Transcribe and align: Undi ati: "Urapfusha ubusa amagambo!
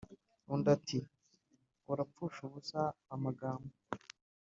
Undi 0.53 0.67
ati: 0.75 0.99
"Urapfusha 1.91 2.39
ubusa 2.47 2.81
amagambo! 3.13 3.71